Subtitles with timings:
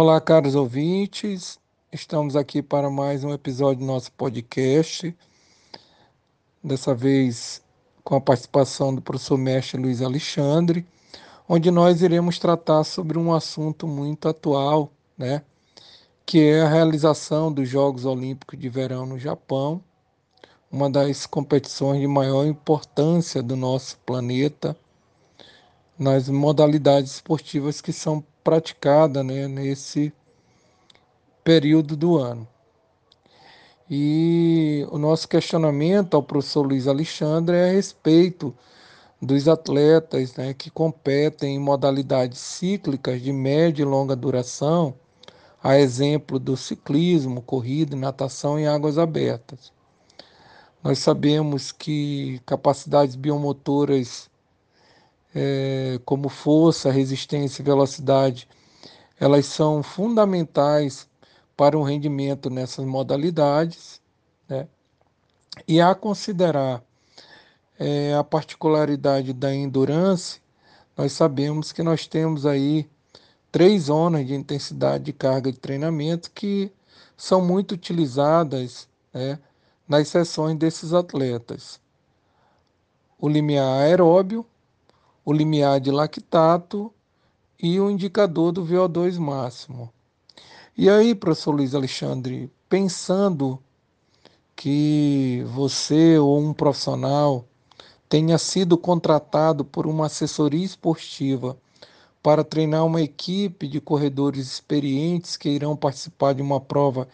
[0.00, 1.58] Olá, caros ouvintes.
[1.92, 5.12] Estamos aqui para mais um episódio do nosso podcast.
[6.62, 7.60] Dessa vez
[8.04, 10.86] com a participação do professor mestre Luiz Alexandre,
[11.48, 15.42] onde nós iremos tratar sobre um assunto muito atual, né?
[16.24, 19.82] Que é a realização dos Jogos Olímpicos de Verão no Japão,
[20.70, 24.76] uma das competições de maior importância do nosso planeta
[25.98, 30.12] nas modalidades esportivas que são praticadas né, nesse
[31.42, 32.46] período do ano.
[33.90, 38.54] E o nosso questionamento ao professor Luiz Alexandre é a respeito
[39.20, 44.94] dos atletas né, que competem em modalidades cíclicas de média e longa duração,
[45.62, 49.72] a exemplo do ciclismo, corrida natação em águas abertas.
[50.82, 54.30] Nós sabemos que capacidades biomotoras
[55.40, 58.48] é, como força, resistência e velocidade,
[59.20, 61.08] elas são fundamentais
[61.56, 64.00] para o rendimento nessas modalidades,
[64.48, 64.66] né?
[65.66, 66.82] E a considerar
[67.78, 70.40] é, a particularidade da endurance,
[70.96, 72.88] nós sabemos que nós temos aí
[73.52, 76.72] três zonas de intensidade de carga de treinamento que
[77.16, 79.38] são muito utilizadas né,
[79.86, 81.80] nas sessões desses atletas.
[83.18, 84.44] O limiar aeróbio,
[85.28, 86.90] o limiar de lactato
[87.62, 89.92] e o indicador do VO2 máximo.
[90.74, 93.62] E aí, professor Luiz Alexandre, pensando
[94.56, 97.44] que você ou um profissional
[98.08, 101.58] tenha sido contratado por uma assessoria esportiva
[102.22, 107.06] para treinar uma equipe de corredores experientes que irão participar de uma prova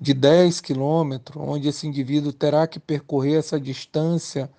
[0.00, 4.50] de 10 quilômetros, onde esse indivíduo terá que percorrer essa distância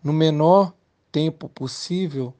[0.00, 0.72] no menor
[1.10, 2.32] tempo possível,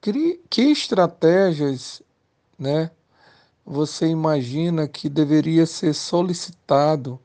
[0.00, 2.02] que estratégias
[2.58, 2.90] né,
[3.64, 7.20] você imagina que deveria ser solicitado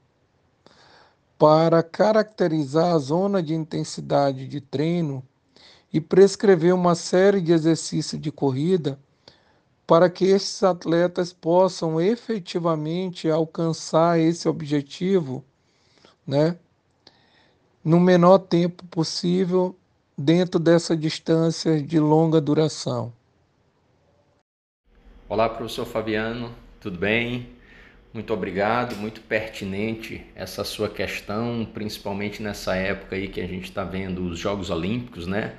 [1.38, 5.24] para caracterizar a zona de intensidade de treino
[5.92, 9.00] e prescrever uma série de exercícios de corrida
[9.88, 15.44] para que esses atletas possam efetivamente alcançar esse objetivo,
[16.26, 16.58] né,
[17.84, 19.76] no menor tempo possível
[20.18, 23.12] dentro dessa distância de longa duração.
[25.28, 27.50] Olá, professor Fabiano, tudo bem?
[28.14, 33.84] Muito obrigado, muito pertinente essa sua questão, principalmente nessa época aí que a gente está
[33.84, 35.56] vendo os Jogos Olímpicos, né?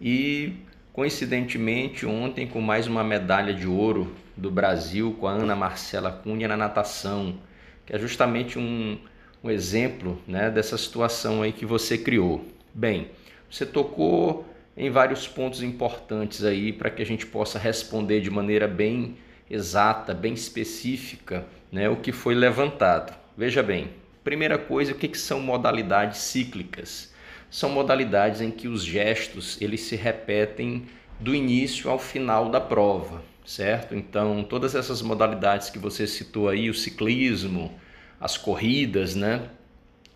[0.00, 0.54] E
[0.92, 6.48] coincidentemente ontem com mais uma medalha de ouro do Brasil com a Ana Marcela Cunha
[6.48, 7.38] na natação,
[7.84, 8.98] que é justamente um,
[9.44, 12.44] um exemplo né, dessa situação aí que você criou.
[12.72, 13.08] Bem,
[13.50, 18.68] você tocou em vários pontos importantes aí para que a gente possa responder de maneira
[18.68, 19.16] bem
[19.50, 23.16] exata, bem específica, né, o que foi levantado.
[23.36, 23.90] Veja bem,
[24.22, 27.12] primeira coisa, o que, que são modalidades cíclicas?
[27.50, 30.84] São modalidades em que os gestos eles se repetem
[31.18, 33.94] do início ao final da prova, certo?
[33.94, 37.72] Então, todas essas modalidades que você citou aí, o ciclismo,
[38.20, 39.48] as corridas, né?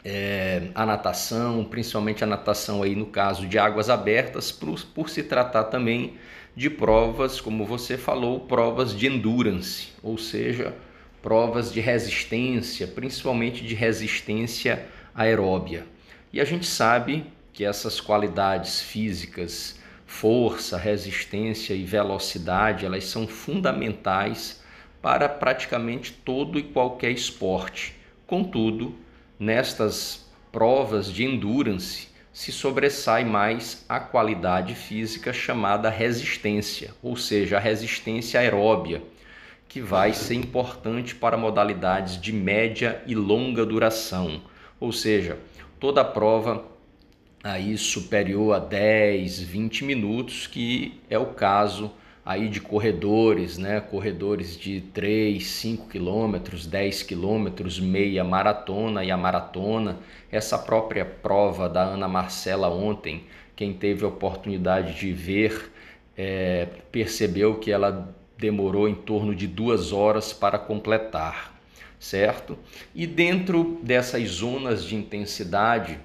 [0.04, 5.22] É, a natação, principalmente a natação aí no caso de águas abertas, por, por se
[5.22, 6.14] tratar também
[6.54, 10.74] de provas, como você falou, provas de endurance, ou seja,
[11.22, 15.86] provas de resistência, principalmente de resistência aeróbia.
[16.32, 24.62] E a gente sabe que essas qualidades físicas, força, resistência e velocidade, elas são fundamentais
[25.00, 27.94] para praticamente todo e qualquer esporte.
[28.26, 28.94] Contudo,
[29.42, 37.60] nestas provas de endurance se sobressai mais a qualidade física chamada resistência, ou seja, a
[37.60, 39.02] resistência aeróbia,
[39.68, 44.42] que vai ser importante para modalidades de média e longa duração,
[44.78, 45.36] ou seja,
[45.80, 46.64] toda a prova
[47.42, 51.90] aí superior a 10, 20 minutos, que é o caso
[52.24, 53.80] aí de corredores, né?
[53.80, 59.98] Corredores de 3, 5 quilômetros, 10 quilômetros, meia maratona e a maratona.
[60.30, 63.24] Essa própria prova da Ana Marcela ontem,
[63.56, 65.72] quem teve a oportunidade de ver,
[66.16, 71.54] é, percebeu que ela demorou em torno de duas horas para completar,
[71.98, 72.58] certo?
[72.94, 75.98] E dentro dessas zonas de intensidade,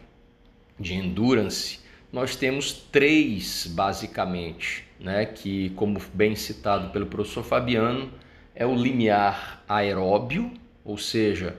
[0.79, 1.79] de endurance,
[2.11, 8.11] nós temos três basicamente né, que, como bem citado pelo professor Fabiano,
[8.55, 10.51] é o limiar aeróbio,
[10.83, 11.55] ou seja,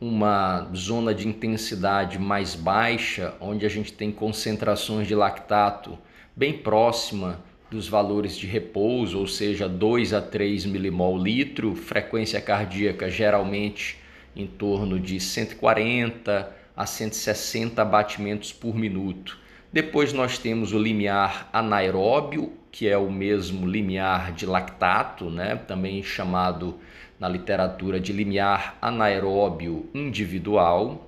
[0.00, 5.98] uma zona de intensidade mais baixa, onde a gente tem concentrações de lactato
[6.34, 7.40] bem próxima
[7.70, 13.98] dos valores de repouso, ou seja, 2 a 3 milimol litro, frequência cardíaca geralmente
[14.36, 19.38] em torno de 140 a 160 batimentos por minuto.
[19.72, 25.56] Depois nós temos o limiar anaeróbio, que é o mesmo limiar de lactato, né?
[25.56, 26.76] também chamado
[27.18, 31.06] na literatura de limiar anaeróbio individual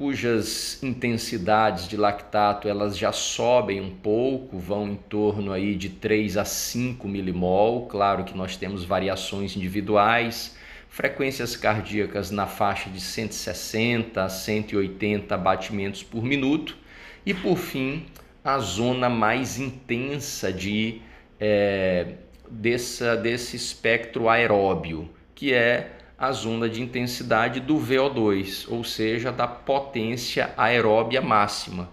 [0.00, 6.38] cujas intensidades de lactato elas já sobem um pouco, vão em torno aí de 3
[6.38, 7.84] a 5 milimol.
[7.86, 10.56] Claro que nós temos variações individuais,
[10.88, 16.78] frequências cardíacas na faixa de 160 a 180 batimentos por minuto
[17.24, 18.06] e por fim
[18.44, 21.02] a zona mais intensa de
[21.38, 22.14] é,
[22.50, 29.46] dessa, desse espectro aeróbio, que é a zona de intensidade do VO2, ou seja, da
[29.46, 31.88] potência aeróbia máxima,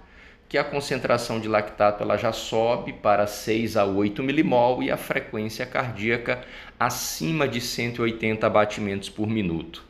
[0.49, 4.97] que a concentração de lactato ela já sobe para 6 a 8 milimol e a
[4.97, 6.41] frequência cardíaca
[6.79, 9.83] acima de 180 batimentos por minuto.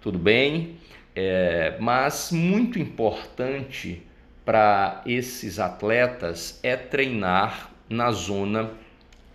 [0.00, 0.76] Tudo bem?
[1.14, 4.02] É, mas muito importante
[4.44, 8.70] para esses atletas é treinar na zona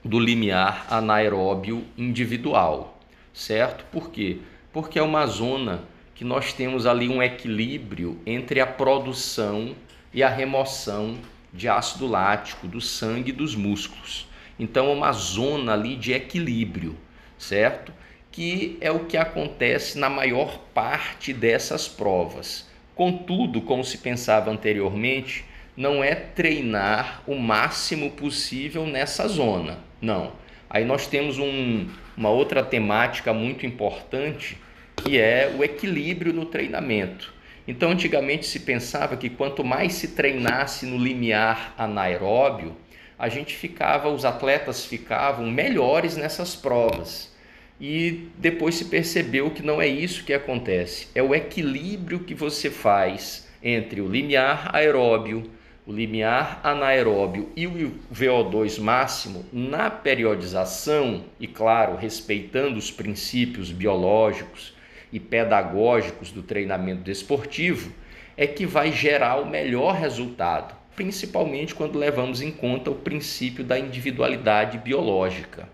[0.04, 2.96] do limiar anaeróbio individual
[3.36, 3.84] certo?
[3.92, 4.38] Por quê?
[4.72, 5.84] Porque é uma zona
[6.16, 9.76] que nós temos ali um equilíbrio entre a produção
[10.14, 11.18] e a remoção
[11.54, 14.28] de ácido lático do sangue e dos músculos.
[14.58, 16.98] Então é uma zona ali de equilíbrio,
[17.38, 17.94] certo?
[18.32, 22.70] Que é o que acontece na maior parte dessas provas.
[22.96, 25.44] Contudo, como se pensava anteriormente,
[25.76, 29.80] não é treinar o máximo possível nessa zona.
[30.02, 30.32] Não.
[30.70, 34.58] Aí nós temos um, uma outra temática muito importante
[34.96, 37.34] que é o equilíbrio no treinamento.
[37.68, 42.78] Então, antigamente se pensava que quanto mais se treinasse no limiar anaeróbio,
[43.18, 47.35] a gente ficava, os atletas ficavam melhores nessas provas.
[47.80, 51.08] E depois se percebeu que não é isso que acontece.
[51.14, 55.50] É o equilíbrio que você faz entre o limiar aeróbio,
[55.86, 64.74] o limiar anaeróbio e o VO2 máximo na periodização, e claro, respeitando os princípios biológicos
[65.12, 67.92] e pedagógicos do treinamento desportivo,
[68.36, 73.78] é que vai gerar o melhor resultado, principalmente quando levamos em conta o princípio da
[73.78, 75.70] individualidade biológica.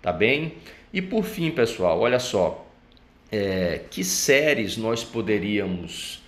[0.00, 0.54] Tá bem?
[0.96, 2.66] E por fim, pessoal, olha só,
[3.30, 6.22] é, que séries nós poderíamos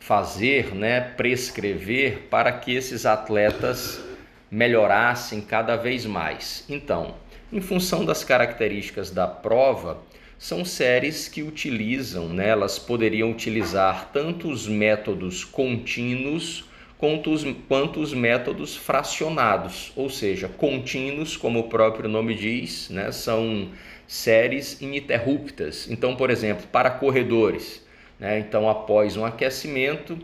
[0.00, 4.02] fazer, né, prescrever para que esses atletas
[4.50, 6.64] melhorassem cada vez mais.
[6.70, 7.16] Então,
[7.52, 9.98] em função das características da prova,
[10.38, 16.64] são séries que utilizam, né, elas poderiam utilizar tanto os métodos contínuos
[16.96, 23.12] quanto os, quanto os métodos fracionados, ou seja, contínuos, como o próprio nome diz, né,
[23.12, 23.68] são
[24.14, 25.90] séries ininterruptas.
[25.90, 27.84] Então, por exemplo, para corredores,
[28.16, 28.38] né?
[28.38, 30.16] Então, após um aquecimento,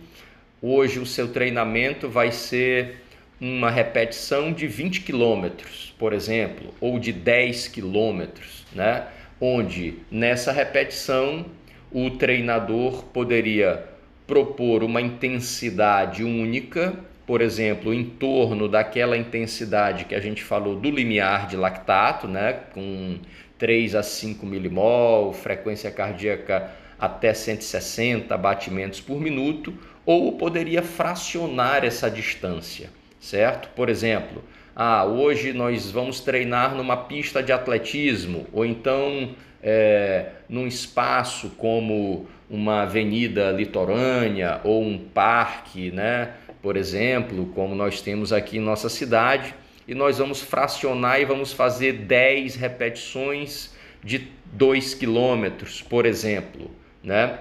[0.63, 3.03] hoje o seu treinamento vai ser
[3.41, 9.09] uma repetição de 20 quilômetros, por exemplo, ou de 10 quilômetros, né?
[9.41, 11.47] onde nessa repetição
[11.91, 13.87] o treinador poderia
[14.25, 16.95] propor uma intensidade única,
[17.27, 22.53] por exemplo, em torno daquela intensidade que a gente falou do limiar de lactato, né?
[22.73, 23.19] com
[23.61, 29.73] 3 a 5 milimol, frequência cardíaca até 160 batimentos por minuto,
[30.05, 32.91] ou poderia fracionar essa distância,
[33.21, 33.69] certo?
[33.77, 34.43] Por exemplo,
[34.75, 42.27] ah, hoje nós vamos treinar numa pista de atletismo, ou então é, num espaço como
[42.49, 46.31] uma avenida litorânea ou um parque, né?
[46.63, 49.55] Por exemplo, como nós temos aqui em nossa cidade,
[49.91, 57.41] e nós vamos fracionar e vamos fazer 10 repetições de 2 quilômetros, por exemplo né?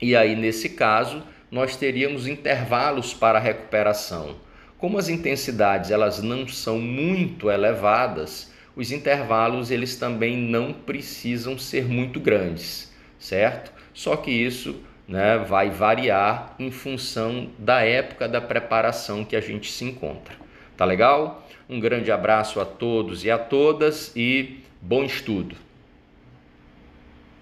[0.00, 4.36] E aí, nesse caso, nós teríamos intervalos para recuperação.
[4.78, 11.86] Como as intensidades elas não são muito elevadas, os intervalos eles também não precisam ser
[11.86, 13.72] muito grandes, certo?
[13.94, 19.70] Só que isso né, vai variar em função da época da preparação que a gente
[19.72, 20.34] se encontra.
[20.76, 21.45] Tá legal?
[21.68, 25.65] Um grande abraço a todos e a todas e bom estudo!